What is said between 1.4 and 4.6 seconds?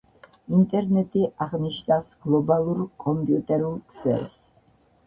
აღნიშნავს გლობალურ კომპიუტერულ ქსელს